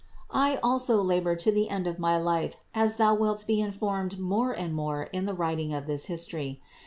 I 0.33 0.55
also 0.63 1.03
labored 1.03 1.37
to 1.41 1.51
the 1.51 1.69
end 1.69 1.85
of 1.85 1.99
my 1.99 2.17
life, 2.17 2.57
as 2.73 2.97
thou 2.97 3.13
wilt 3.13 3.45
be 3.45 3.61
informed 3.61 4.17
more 4.17 4.51
and 4.51 4.73
more 4.73 5.03
in 5.03 5.25
the 5.25 5.35
writing 5.35 5.75
of 5.75 5.85
this 5.85 6.05
history. 6.05 6.59